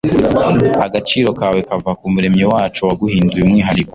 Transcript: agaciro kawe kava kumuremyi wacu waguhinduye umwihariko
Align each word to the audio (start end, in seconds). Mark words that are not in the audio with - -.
agaciro 0.85 1.29
kawe 1.39 1.59
kava 1.67 1.91
kumuremyi 1.99 2.43
wacu 2.51 2.79
waguhinduye 2.87 3.41
umwihariko 3.43 3.89